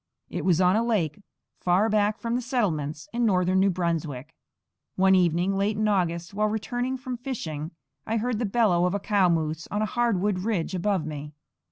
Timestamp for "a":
0.75-0.83, 8.95-8.99, 9.83-9.85